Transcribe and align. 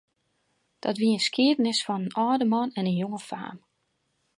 Dat 0.83 0.97
wie 0.99 1.11
in 1.15 1.19
skiednis 1.27 1.79
fan 1.87 2.03
in 2.05 2.15
âlde 2.25 2.45
man 2.53 2.69
en 2.79 2.89
in 2.91 2.99
jonge 3.03 3.21
faam. 3.29 3.57